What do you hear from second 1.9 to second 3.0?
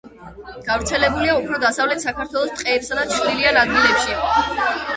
საქართველოს ტყეებსა